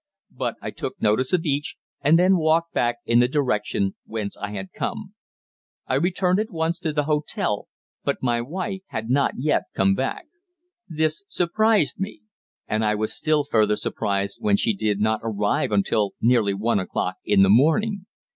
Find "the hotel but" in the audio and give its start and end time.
6.91-8.17